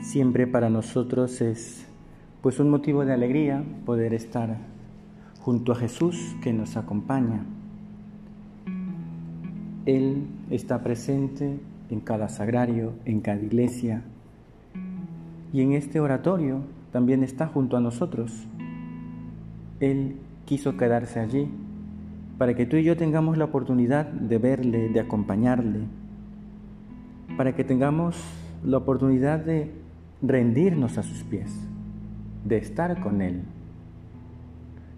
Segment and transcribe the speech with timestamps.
[0.00, 1.86] Siempre para nosotros es
[2.40, 4.56] pues un motivo de alegría poder estar
[5.40, 7.44] junto a Jesús que nos acompaña.
[9.84, 11.60] Él está presente
[11.90, 14.02] en cada sagrario, en cada iglesia
[15.52, 16.62] y en este oratorio
[16.92, 18.46] también está junto a nosotros.
[19.80, 21.48] Él quiso quedarse allí
[22.38, 25.80] para que tú y yo tengamos la oportunidad de verle, de acompañarle,
[27.36, 28.16] para que tengamos
[28.64, 29.79] la oportunidad de
[30.22, 31.50] rendirnos a sus pies,
[32.44, 33.42] de estar con Él.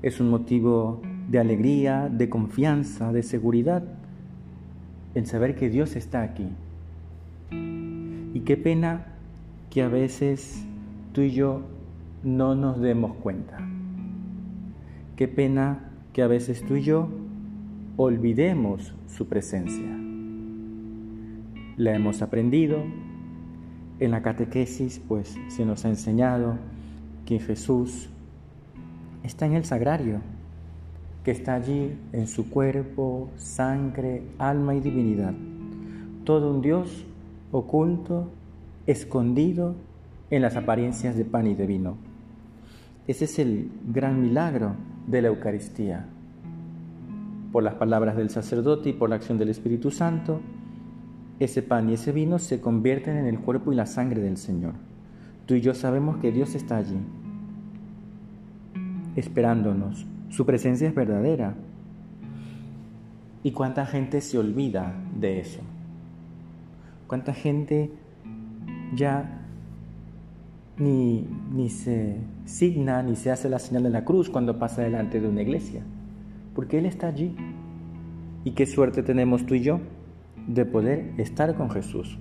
[0.02, 3.84] Es un motivo de alegría, de confianza, de seguridad,
[5.14, 6.48] en saber que Dios está aquí.
[7.50, 9.06] Y qué pena
[9.70, 10.66] que a veces
[11.12, 11.62] tú y yo
[12.22, 13.58] no nos demos cuenta.
[15.16, 17.08] Qué pena que a veces tú y yo
[17.96, 19.98] olvidemos su presencia.
[21.76, 22.78] La hemos aprendido,
[24.00, 26.56] en la catequesis pues se nos ha enseñado
[27.26, 28.08] que Jesús
[29.22, 30.20] está en el sagrario,
[31.24, 35.34] que está allí en su cuerpo, sangre, alma y divinidad.
[36.24, 37.06] Todo un Dios
[37.52, 38.30] oculto,
[38.86, 39.76] escondido
[40.30, 41.96] en las apariencias de pan y de vino.
[43.06, 44.74] Ese es el gran milagro
[45.06, 46.06] de la Eucaristía.
[47.52, 50.40] Por las palabras del sacerdote y por la acción del Espíritu Santo,
[51.40, 54.74] ese pan y ese vino se convierten en el cuerpo y la sangre del Señor.
[55.46, 56.98] Tú y yo sabemos que Dios está allí,
[59.16, 60.06] esperándonos.
[60.28, 61.54] Su presencia es verdadera.
[63.42, 65.60] ¿Y cuánta gente se olvida de eso?
[67.08, 67.90] ¿Cuánta gente
[68.94, 69.40] ya
[70.78, 75.20] ni, ni se signa ni se hace la señal de la cruz cuando pasa delante
[75.20, 75.82] de una iglesia?
[76.54, 77.34] Porque Él está allí.
[78.44, 79.80] ¿Y qué suerte tenemos tú y yo?
[80.46, 82.18] De poder estar con Jesús.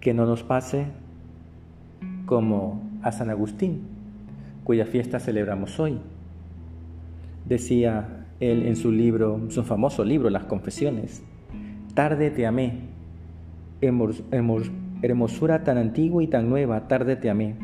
[0.00, 0.86] Que no nos pase
[2.26, 3.82] como a San Agustín,
[4.64, 5.98] cuya fiesta celebramos hoy.
[7.46, 11.22] Decía él en su libro, su famoso libro, Las Confesiones,
[11.94, 12.80] tarde te amé,
[13.80, 17.56] hermosura tan antigua y tan nueva, tarde te amé.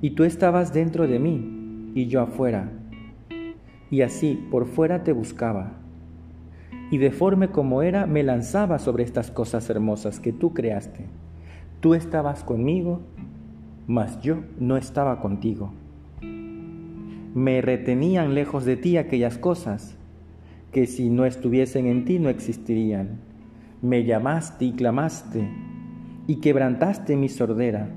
[0.00, 2.70] Y tú estabas dentro de mí y yo afuera,
[3.90, 5.81] y así por fuera te buscaba
[6.92, 11.06] y deforme como era, me lanzaba sobre estas cosas hermosas que tú creaste.
[11.80, 13.00] Tú estabas conmigo,
[13.86, 15.72] mas yo no estaba contigo.
[16.20, 19.96] Me retenían lejos de ti aquellas cosas
[20.70, 23.22] que si no estuviesen en ti no existirían.
[23.80, 25.48] Me llamaste y clamaste
[26.26, 27.88] y quebrantaste mi sordera.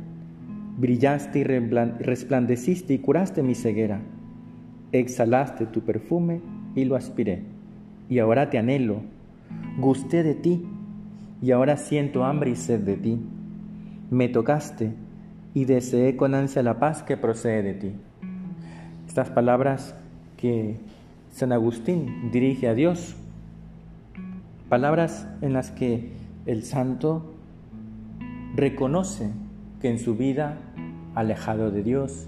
[0.78, 4.00] Brillaste y resplandeciste y curaste mi ceguera.
[4.94, 6.40] Exhalaste tu perfume
[6.76, 7.55] y lo aspiré
[8.10, 9.02] y ahora te anhelo.
[9.80, 10.66] Gusté de ti
[11.42, 13.20] y ahora siento hambre y sed de ti.
[14.10, 14.94] Me tocaste
[15.54, 17.92] y deseé con ansia la paz que procede de ti.
[19.08, 19.96] Estas palabras
[20.38, 20.78] que
[21.32, 23.16] San Agustín dirige a Dios,
[24.70, 26.12] palabras en las que
[26.46, 27.34] el santo
[28.56, 29.30] reconoce
[29.82, 30.58] que en su vida,
[31.14, 32.28] alejado de Dios,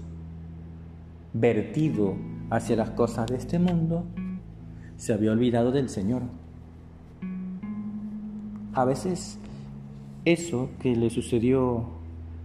[1.32, 2.16] vertido
[2.50, 4.04] hacia las cosas de este mundo,
[4.98, 6.22] se había olvidado del Señor.
[8.74, 9.38] A veces
[10.24, 11.86] eso que le sucedió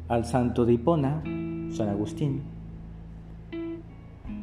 [0.07, 1.23] al santo de Hipona,
[1.71, 2.43] San Agustín,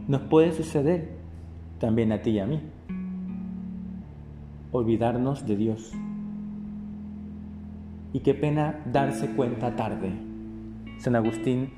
[0.08, 1.12] nos puede suceder
[1.78, 2.60] también a ti y a mí.
[4.72, 5.92] Olvidarnos de Dios.
[8.12, 10.12] Y qué pena darse cuenta tarde.
[10.98, 11.70] San Agustín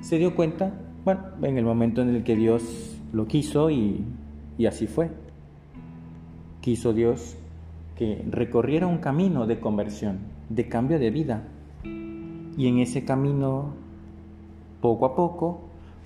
[0.00, 0.74] se dio cuenta,
[1.04, 4.04] bueno, en el momento en el que Dios lo quiso y,
[4.58, 5.27] y así fue
[6.68, 7.34] quiso Dios
[7.96, 10.18] que recorriera un camino de conversión,
[10.50, 11.44] de cambio de vida.
[11.82, 13.70] Y en ese camino,
[14.82, 15.62] poco a poco,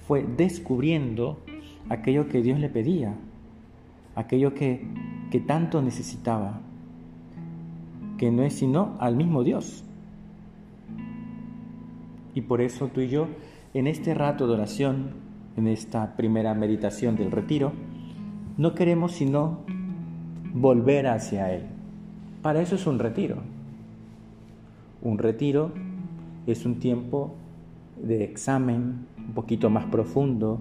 [0.06, 1.40] fue descubriendo
[1.88, 3.16] aquello que Dios le pedía,
[4.14, 4.86] aquello que,
[5.32, 6.60] que tanto necesitaba,
[8.16, 9.82] que no es sino al mismo Dios.
[12.36, 13.26] Y por eso tú y yo,
[13.74, 15.10] en este rato de oración,
[15.56, 17.72] en esta primera meditación del retiro,
[18.56, 19.64] no queremos sino
[20.54, 21.62] volver hacia Él.
[22.42, 23.36] Para eso es un retiro.
[25.02, 25.72] Un retiro
[26.46, 27.34] es un tiempo
[28.02, 30.60] de examen un poquito más profundo,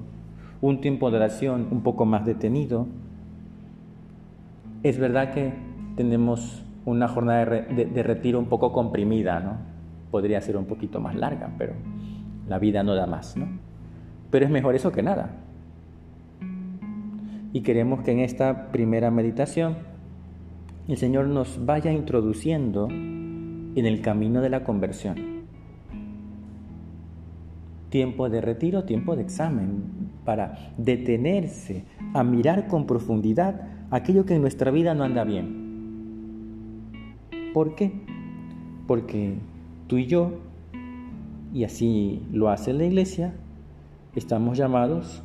[0.61, 2.87] un tiempo de oración un poco más detenido.
[4.83, 5.53] Es verdad que
[5.95, 9.57] tenemos una jornada de, retiro un poco comprimida, ¿no?
[10.09, 11.73] Podría ser un poquito más larga, pero
[12.47, 13.47] la vida no da más, ¿no?
[14.29, 15.40] Pero es mejor eso que nada
[17.53, 19.77] y queremos que en esta primera meditación
[20.87, 25.41] el Señor nos vaya introduciendo en el camino de la conversión.
[27.89, 29.83] Tiempo de retiro, tiempo de examen,
[30.25, 31.83] para detenerse
[32.13, 33.61] a mirar con profundidad
[33.91, 35.61] aquello que en nuestra vida no anda bien.
[37.53, 37.91] ¿Por qué?
[38.87, 39.35] Porque
[39.87, 40.39] tú y yo,
[41.53, 43.33] y así lo hace la iglesia,
[44.15, 45.21] estamos llamados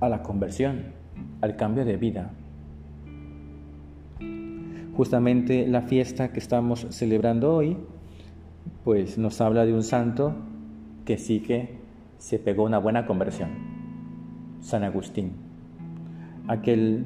[0.00, 0.97] a la conversión,
[1.40, 2.30] al cambio de vida.
[4.96, 7.76] Justamente la fiesta que estamos celebrando hoy,
[8.84, 10.34] pues nos habla de un santo
[11.04, 11.78] que sí que
[12.18, 13.50] se pegó una buena conversión,
[14.60, 15.32] San Agustín.
[16.48, 17.04] Aquel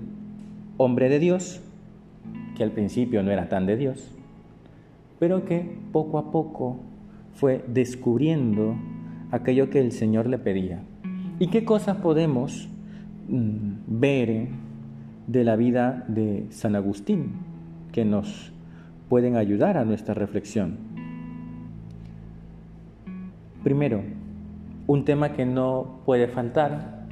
[0.79, 1.61] hombre de Dios,
[2.57, 4.11] que al principio no era tan de Dios,
[5.19, 6.81] pero que poco a poco
[7.35, 8.75] fue descubriendo
[9.31, 10.81] aquello que el Señor le pedía.
[11.39, 12.69] ¿Y qué cosas podemos
[13.29, 14.49] ver
[15.27, 17.53] de la vida de San Agustín?
[17.93, 18.53] que nos
[19.09, 20.79] pueden ayudar a nuestra reflexión.
[23.63, 24.03] Primero,
[24.87, 27.07] un tema que no puede faltar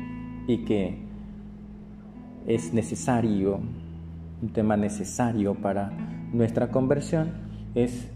[0.48, 0.98] y que
[2.46, 3.60] es necesario,
[4.42, 5.92] un tema necesario para
[6.32, 7.28] nuestra conversión,
[7.74, 8.10] es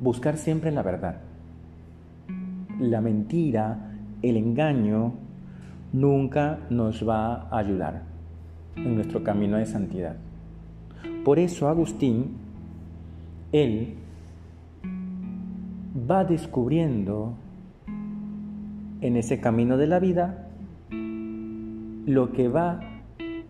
[0.00, 1.20] buscar siempre la verdad.
[2.80, 3.92] La mentira,
[4.22, 5.12] el engaño,
[5.92, 8.02] nunca nos va a ayudar
[8.76, 10.16] en nuestro camino de santidad.
[11.24, 12.36] Por eso Agustín,
[13.52, 13.94] él
[16.10, 17.34] va descubriendo
[19.00, 20.48] en ese camino de la vida
[20.90, 22.80] lo que va,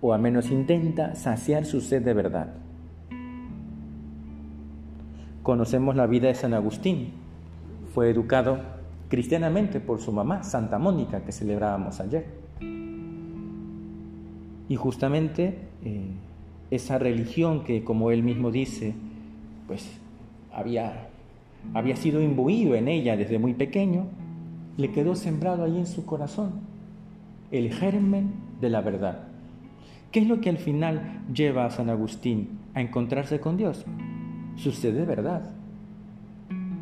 [0.00, 2.54] o al menos intenta, saciar su sed de verdad.
[5.42, 7.12] Conocemos la vida de San Agustín.
[7.94, 8.81] Fue educado
[9.12, 12.24] cristianamente por su mamá, Santa Mónica, que celebrábamos ayer.
[14.70, 16.06] Y justamente eh,
[16.70, 18.94] esa religión que, como él mismo dice,
[19.66, 19.86] pues
[20.50, 21.08] había,
[21.74, 24.06] había sido imbuido en ella desde muy pequeño,
[24.78, 26.52] le quedó sembrado ahí en su corazón
[27.50, 28.32] el germen
[28.62, 29.24] de la verdad.
[30.10, 33.84] ¿Qué es lo que al final lleva a San Agustín a encontrarse con Dios?
[34.56, 35.50] Sucede verdad.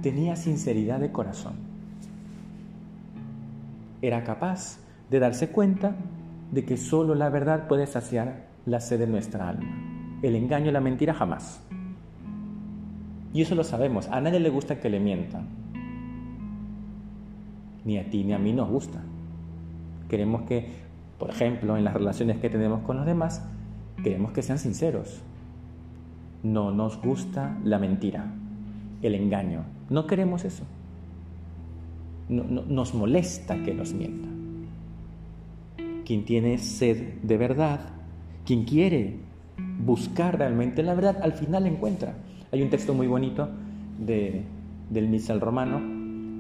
[0.01, 1.70] Tenía sinceridad de corazón.
[4.03, 4.79] Era capaz
[5.11, 5.95] de darse cuenta
[6.53, 10.19] de que solo la verdad puede saciar la sed de nuestra alma.
[10.23, 11.63] El engaño y la mentira jamás.
[13.33, 14.09] Y eso lo sabemos.
[14.09, 15.49] A nadie le gusta que le mientan.
[17.85, 19.01] Ni a ti ni a mí nos gusta.
[20.09, 20.69] Queremos que,
[21.19, 23.47] por ejemplo, en las relaciones que tenemos con los demás,
[24.03, 25.23] queremos que sean sinceros.
[26.43, 28.33] No nos gusta la mentira,
[29.03, 29.65] el engaño.
[29.89, 30.65] No queremos eso.
[32.31, 34.31] Nos molesta que nos mientan.
[36.05, 37.81] Quien tiene sed de verdad
[38.51, 39.17] quien quiere
[39.85, 42.15] buscar realmente la verdad, al final encuentra.
[42.53, 43.49] Hay un texto muy bonito
[43.99, 44.43] de,
[44.91, 45.81] del misal romano,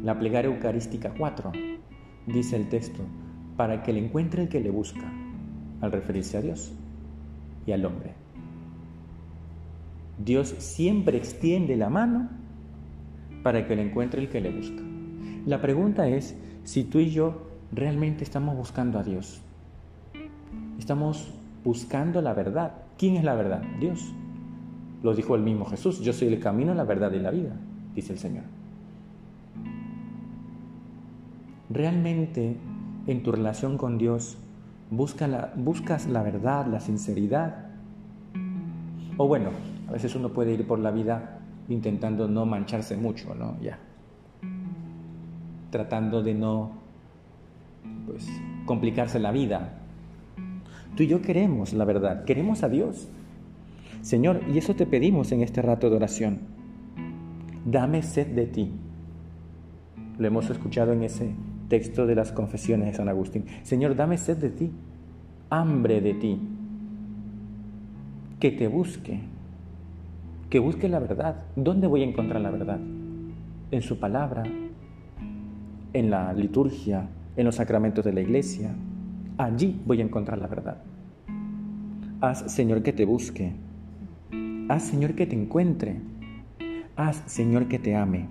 [0.02, 1.52] la plegaria eucarística 4.
[2.26, 3.02] Dice el texto,
[3.56, 5.12] para que le encuentre el que le busca,
[5.80, 6.72] al referirse a Dios
[7.66, 8.14] y al hombre.
[10.18, 12.28] Dios siempre extiende la mano
[13.42, 14.82] para que le encuentre el que le busca.
[15.46, 19.40] La pregunta es si tú y yo realmente estamos buscando a Dios.
[20.78, 21.32] Estamos
[21.64, 22.72] buscando la verdad.
[22.98, 23.62] ¿Quién es la verdad?
[23.78, 24.12] Dios.
[25.02, 27.56] Lo dijo el mismo Jesús, yo soy el camino, la verdad y la vida,
[27.94, 28.44] dice el Señor.
[31.70, 32.56] Realmente
[33.06, 34.36] en tu relación con Dios
[34.90, 37.70] busca buscas la verdad, la sinceridad.
[39.16, 39.50] O bueno,
[39.88, 43.58] a veces uno puede ir por la vida intentando no mancharse mucho, ¿no?
[43.60, 43.78] Ya.
[45.70, 46.72] Tratando de no
[48.06, 48.28] pues
[48.66, 49.80] complicarse la vida,
[50.96, 53.08] Tú y yo queremos la verdad, queremos a Dios.
[54.02, 56.40] Señor, y eso te pedimos en este rato de oración.
[57.64, 58.72] Dame sed de ti.
[60.18, 61.32] Lo hemos escuchado en ese
[61.68, 63.44] texto de las confesiones de San Agustín.
[63.62, 64.70] Señor, dame sed de ti,
[65.50, 66.40] hambre de ti.
[68.38, 69.20] Que te busque,
[70.48, 71.44] que busque la verdad.
[71.56, 72.80] ¿Dónde voy a encontrar la verdad?
[73.70, 74.42] En su palabra,
[75.92, 78.74] en la liturgia, en los sacramentos de la iglesia,
[79.38, 80.82] allí voy a encontrar la verdad.
[82.20, 83.52] Haz, Señor, que te busque.
[84.68, 86.00] Haz, Señor, que te encuentre.
[86.96, 88.28] Haz, Señor, que te ame.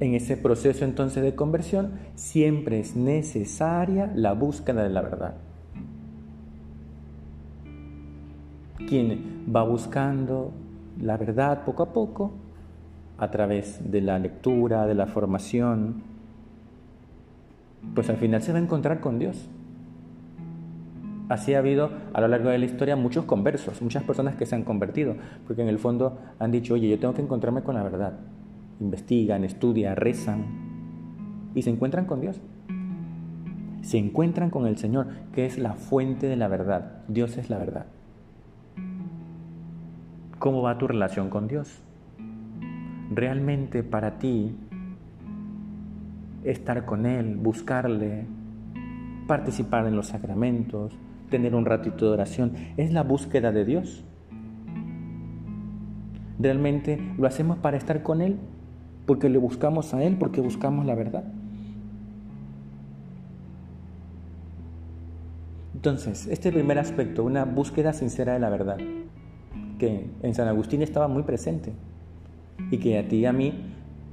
[0.00, 5.34] En ese proceso entonces de conversión siempre es necesaria la búsqueda de la verdad.
[8.86, 10.52] Quien va buscando
[11.00, 12.32] la verdad poco a poco,
[13.18, 16.02] a través de la lectura, de la formación,
[17.94, 19.48] pues al final se va a encontrar con Dios.
[21.28, 24.54] Así ha habido a lo largo de la historia muchos conversos, muchas personas que se
[24.54, 27.82] han convertido, porque en el fondo han dicho, oye, yo tengo que encontrarme con la
[27.82, 28.14] verdad.
[28.80, 30.44] Investigan, estudian, rezan
[31.54, 32.40] y se encuentran con Dios.
[33.82, 37.02] Se encuentran con el Señor, que es la fuente de la verdad.
[37.08, 37.86] Dios es la verdad.
[40.38, 41.82] ¿Cómo va tu relación con Dios?
[43.10, 44.54] ¿Realmente para ti
[46.44, 48.26] estar con Él, buscarle,
[49.26, 50.96] participar en los sacramentos,
[51.30, 54.04] tener un ratito de oración, es la búsqueda de Dios.
[56.38, 58.38] Realmente lo hacemos para estar con Él,
[59.06, 61.24] porque le buscamos a Él, porque buscamos la verdad.
[65.74, 68.78] Entonces, este primer aspecto, una búsqueda sincera de la verdad,
[69.78, 71.72] que en San Agustín estaba muy presente
[72.70, 73.52] y que a ti y a mí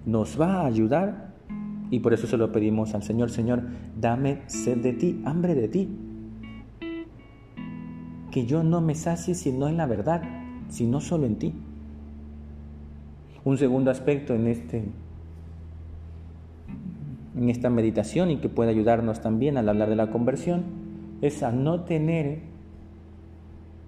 [0.06, 1.34] nos va a ayudar
[1.92, 3.64] y por eso se lo pedimos al Señor, Señor,
[4.00, 5.90] dame sed de ti, hambre de ti,
[8.32, 10.24] que yo no me sacie sino en la verdad,
[10.70, 11.54] sino solo en ti.
[13.44, 14.84] Un segundo aspecto en, este,
[17.38, 20.64] en esta meditación y que puede ayudarnos también al hablar de la conversión
[21.22, 22.40] es a no tener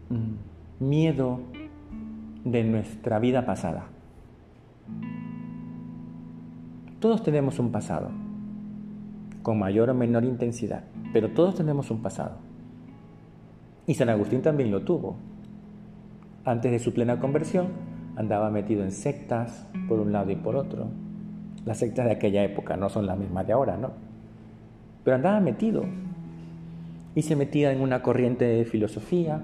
[0.09, 1.39] mm, miedo
[2.45, 3.88] de nuestra vida pasada.
[7.00, 8.10] Todos tenemos un pasado,
[9.44, 12.38] con mayor o menor intensidad, pero todos tenemos un pasado.
[13.86, 15.16] Y San Agustín también lo tuvo.
[16.44, 17.68] Antes de su plena conversión,
[18.16, 20.88] andaba metido en sectas por un lado y por otro.
[21.66, 23.92] Las sectas de aquella época no son las mismas de ahora, ¿no?
[25.04, 25.86] Pero andaba metido.
[27.13, 29.44] Y se metía en una corriente de filosofía,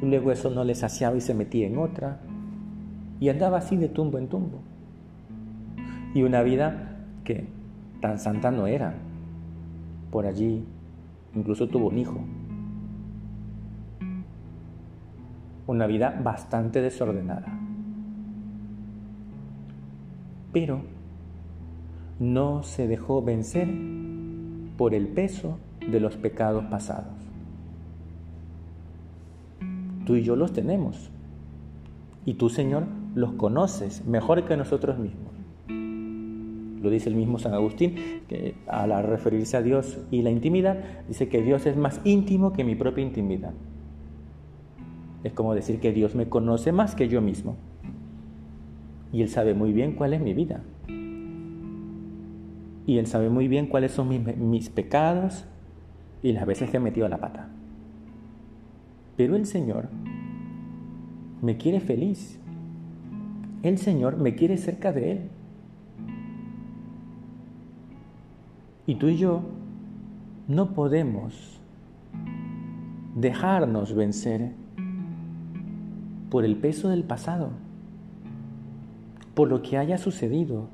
[0.00, 2.20] y luego eso no le saciaba y se metía en otra.
[3.18, 4.60] Y andaba así de tumbo en tumbo.
[6.14, 7.48] Y una vida que
[8.00, 8.94] tan santa no era.
[10.10, 10.64] Por allí
[11.34, 12.20] incluso tuvo un hijo.
[15.66, 17.46] una vida bastante desordenada.
[20.52, 20.82] Pero
[22.20, 23.68] no se dejó vencer
[24.76, 25.58] por el peso
[25.90, 27.12] de los pecados pasados.
[30.06, 31.10] Tú y yo los tenemos.
[32.26, 35.33] Y tú, Señor, los conoces mejor que nosotros mismos.
[36.84, 37.94] Lo dice el mismo San Agustín,
[38.28, 42.62] que al referirse a Dios y la intimidad, dice que Dios es más íntimo que
[42.62, 43.54] mi propia intimidad.
[45.22, 47.56] Es como decir que Dios me conoce más que yo mismo.
[49.14, 50.62] Y Él sabe muy bien cuál es mi vida.
[52.86, 54.10] Y Él sabe muy bien cuáles son
[54.50, 55.46] mis, pecados
[56.22, 57.48] y las veces que he metido la pata.
[59.16, 59.88] Pero el Señor
[61.40, 62.38] me quiere feliz.
[63.62, 65.30] El Señor me quiere cerca de Él.
[68.86, 69.42] Y tú y yo
[70.46, 71.58] no podemos
[73.14, 74.52] dejarnos vencer
[76.30, 77.50] por el peso del pasado,
[79.34, 80.68] por lo que haya sucedido.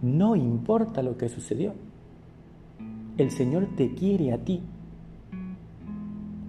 [0.00, 1.74] No importa lo que sucedió.
[3.18, 4.62] El Señor te quiere a ti.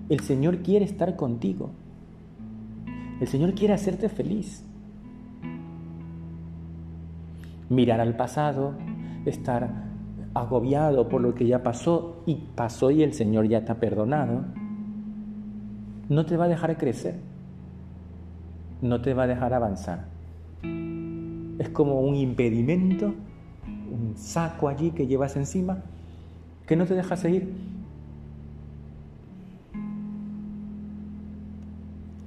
[0.07, 1.71] El Señor quiere estar contigo.
[3.19, 4.63] El Señor quiere hacerte feliz.
[7.69, 8.73] Mirar al pasado,
[9.25, 9.86] estar
[10.41, 14.45] agobiado por lo que ya pasó y pasó y el Señor ya te ha perdonado,
[16.09, 17.15] no te va a dejar crecer
[18.81, 20.05] no te va a dejar avanzar.
[21.59, 23.13] Es como un impedimento,
[23.65, 25.83] un saco allí que llevas encima,
[26.65, 27.53] que no te deja seguir.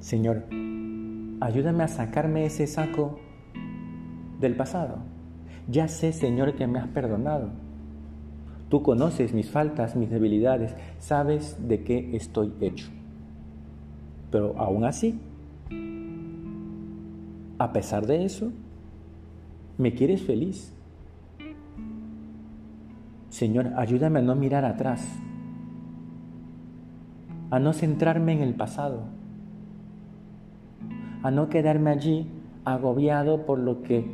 [0.01, 0.45] Señor,
[1.41, 3.21] ayúdame a sacarme ese saco
[4.41, 4.99] del pasado.
[5.69, 7.51] Ya sé, Señor, que me has perdonado.
[8.71, 12.89] Tú conoces mis faltas, mis debilidades, sabes de qué estoy hecho.
[14.31, 15.19] Pero aún así,
[17.59, 18.53] a pesar de eso,
[19.77, 20.73] me quieres feliz.
[23.29, 25.19] Señor, ayúdame a no mirar atrás,
[27.51, 29.03] a no centrarme en el pasado,
[31.25, 32.29] a no quedarme allí
[32.65, 34.05] agobiado por lo que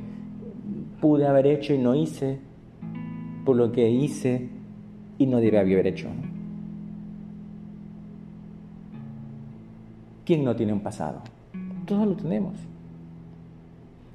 [1.00, 2.40] pude haber hecho y no hice,
[3.46, 4.50] por lo que hice
[5.16, 6.08] y no debía haber hecho.
[10.26, 11.22] ¿Quién no tiene un pasado?
[11.86, 12.56] Todos lo tenemos.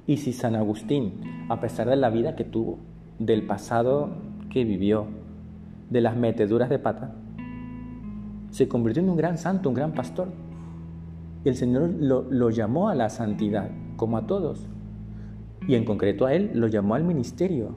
[0.06, 1.14] Y si San Agustín,
[1.48, 2.78] a pesar de la vida que tuvo,
[3.18, 4.10] del pasado
[4.50, 5.06] que vivió,
[5.88, 7.14] de las meteduras de pata,
[8.50, 10.28] se convirtió en un gran santo, un gran pastor.
[11.44, 14.68] El Señor lo llamó a la santidad, como a todos.
[15.66, 17.74] Y en concreto a él lo llamó al ministerio,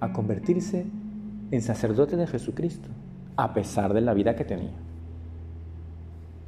[0.00, 0.86] a convertirse
[1.50, 2.88] en sacerdote de Jesucristo,
[3.36, 4.72] a pesar de la vida que tenía.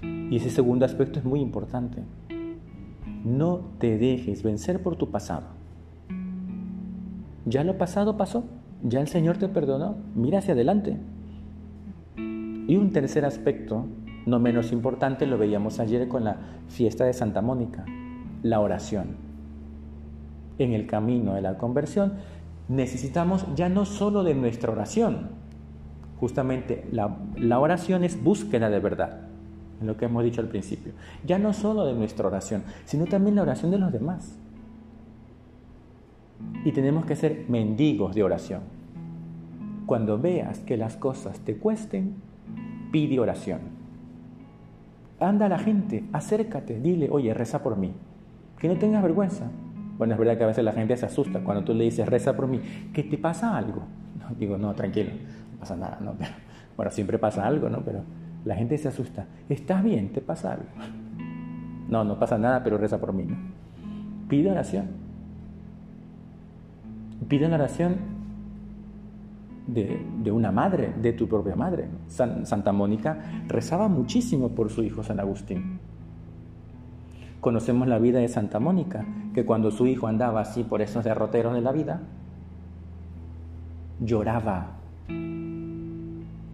[0.02, 2.02] Y ese segundo aspecto es muy importante.
[3.25, 5.47] No te dejes vencer por tu pasado.
[7.45, 8.45] Ya lo pasado pasó,
[8.83, 10.97] ya el Señor te perdonó, mira hacia adelante.
[12.16, 13.87] Y un tercer aspecto,
[14.26, 16.37] no menos importante, lo veíamos ayer con la
[16.69, 17.85] fiesta de Santa Mónica,
[18.42, 19.16] la oración.
[20.59, 22.12] En el camino de la conversión
[22.71, 25.31] necesitamos ya no solo de nuestra oración,
[26.21, 29.23] justamente la, oración es búsqueda de verdad
[29.81, 30.93] en lo que hemos dicho al principio.
[31.27, 34.37] Ya no solo de nuestra oración, sino también la oración de los demás.
[36.65, 38.61] Y tenemos que ser mendigos de oración.
[39.87, 42.15] Cuando veas que las cosas te cuesten,
[42.93, 43.61] pide oración.
[45.19, 47.93] Anda a la gente, acércate, dile, oye, reza por mí.
[48.59, 49.50] Que no tengas vergüenza.
[50.00, 52.35] Bueno, es verdad que a veces la gente se asusta cuando tú le dices, reza
[52.35, 52.59] por mí,
[52.90, 53.83] que te pasa algo.
[54.19, 55.11] No, digo, no, tranquilo,
[55.52, 56.14] no pasa nada, ¿no?
[56.75, 57.85] Bueno, siempre pasa algo, ¿no?
[57.85, 58.00] Pero
[58.47, 59.26] la gente se asusta.
[59.50, 60.11] ¿Estás bien?
[60.14, 60.64] ¿Te pasa algo?
[61.87, 63.26] No, no pasa nada, pero reza por mí.
[64.26, 64.87] Pide oración.
[67.28, 67.97] Pide la oración
[69.66, 71.88] de, una madre, de tu propia madre.
[72.09, 75.89] Santa Mónica rezaba muchísimo por su hijo San Agustín.
[77.40, 79.04] Conocemos la vida de Santa Mónica,
[79.35, 82.00] que cuando su hijo andaba así por esos derroteros de la vida,
[84.00, 84.76] lloraba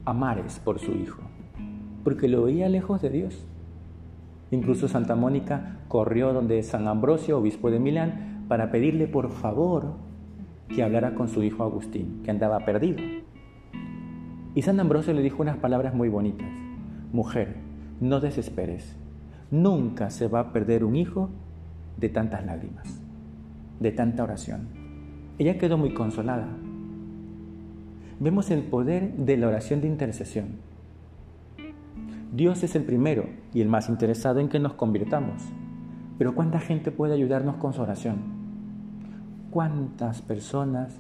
[0.05, 1.23] a mares por su hijo
[2.07, 3.45] porque lo veía lejos de Dios.
[4.53, 9.95] Incluso Santa Mónica corrió donde San Ambrosio, obispo de Milán, para pedirle por favor
[10.69, 12.99] que hablara con su hijo Agustín, que andaba perdido.
[14.55, 16.47] Y San Ambrosio le dijo unas palabras muy bonitas.
[17.13, 17.57] Mujer,
[18.01, 18.97] no desesperes.
[19.51, 21.31] Nunca se va a perder un hijo
[21.99, 23.01] de tantas lágrimas,
[23.81, 24.69] de tanta oración.
[25.39, 26.49] Ella quedó muy consolada.
[28.19, 30.47] Vemos el poder de la oración de intercesión.
[32.33, 35.43] Dios es el primero y el más interesado en que nos convirtamos.
[36.19, 38.17] Pero ¿cuánta gente puede ayudarnos con su oración?
[39.51, 40.97] ¿Cuántas personas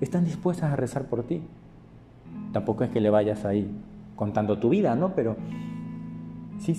[0.00, 1.42] están dispuestas a rezar por ti?
[2.52, 3.70] Tampoco es que le vayas ahí
[4.16, 5.14] contando tu vida, ¿no?
[5.14, 5.36] Pero
[6.58, 6.74] sí,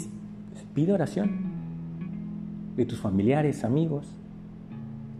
[0.74, 1.52] pide oración
[2.76, 4.08] de tus familiares, amigos.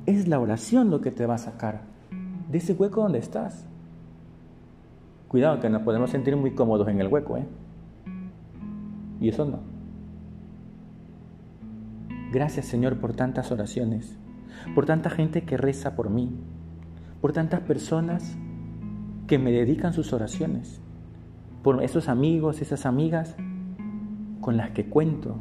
[0.06, 1.82] Es la oración lo que te va a sacar
[2.50, 3.66] de ese hueco donde estás.
[5.28, 7.46] Cuidado que nos podemos sentir muy cómodos en el hueco, ¿eh?
[9.20, 9.60] Y eso no.
[12.32, 14.18] Gracias Señor por tantas oraciones,
[14.74, 16.32] por tanta gente que reza por mí,
[17.20, 18.36] por tantas personas
[19.28, 20.82] que me dedican sus oraciones,
[21.62, 23.36] por esos amigos, esas amigas
[24.42, 25.38] con las que cuento,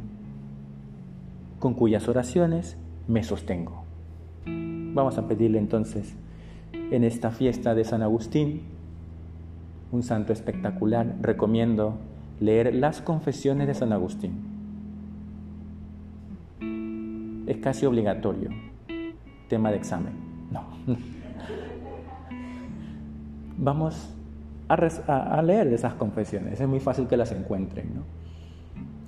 [1.59, 3.83] con cuyas oraciones me sostengo.
[4.45, 6.15] Vamos a pedirle entonces
[6.73, 8.61] en esta fiesta de San Agustín,
[9.91, 11.97] un santo espectacular, recomiendo
[12.39, 14.51] leer las confesiones de San Agustín.
[17.47, 18.49] Es casi obligatorio.
[19.49, 20.13] Tema de examen.
[20.51, 20.63] No.
[23.57, 24.15] Vamos
[24.69, 26.61] a, leer esas confesiones.
[26.61, 27.95] Es muy fácil que las encuentren.
[27.95, 28.20] ¿no?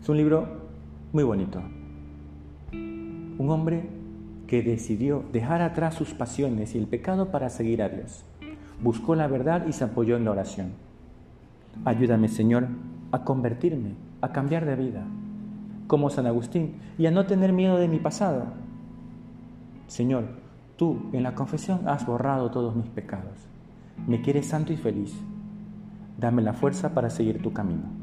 [0.04, 0.46] Es un libro
[1.14, 1.62] muy bonito.
[2.74, 3.88] Un hombre
[4.48, 8.26] que decidió dejar atrás sus pasiones y el pecado para seguir a Dios.
[8.82, 10.74] Buscó la verdad y se apoyó en la oración.
[11.86, 12.68] Ayúdame, Señor,
[13.14, 15.06] a convertirme, a cambiar de vida,
[15.88, 18.48] como San Agustín, y a no tener miedo de mi pasado.
[19.88, 20.26] Señor,
[20.76, 23.48] tú en la confesión has borrado todos mis pecados.
[24.06, 25.16] Me quieres santo y feliz.
[26.20, 28.03] Dame la fuerza para seguir tu camino.